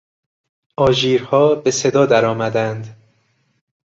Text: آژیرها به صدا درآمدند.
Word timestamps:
آژیرها 0.77 1.55
به 1.55 1.71
صدا 1.71 2.05
درآمدند. 2.05 2.97